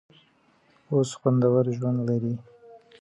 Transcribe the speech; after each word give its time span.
اوس 0.91 1.09
خوندور 1.19 1.65
ژوند 1.77 1.99
لري. 2.07 2.33